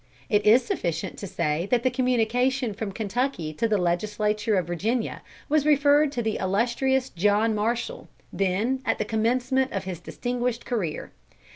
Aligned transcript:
It 0.29 0.47
is 0.47 0.65
sufficient 0.65 1.19
to 1.19 1.27
say 1.27 1.67
that 1.69 1.83
the 1.83 1.91
communication 1.91 2.73
from 2.73 2.91
Kentucky 2.91 3.53
to 3.53 3.67
the 3.67 3.77
Legislature 3.77 4.55
of 4.55 4.65
Virginia 4.65 5.21
was 5.47 5.63
referred 5.63 6.11
to 6.13 6.23
the 6.23 6.37
illustrious 6.37 7.11
John 7.11 7.53
Marshall, 7.53 8.09
then 8.33 8.81
at 8.83 8.97
the 8.97 9.05
commencement 9.05 9.71
of 9.73 9.83
his 9.83 9.99
distinguished 9.99 10.65
career. 10.65 11.11